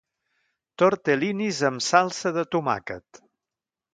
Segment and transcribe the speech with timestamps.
[0.81, 3.23] Tortel·linis amb salsa de tomàquet.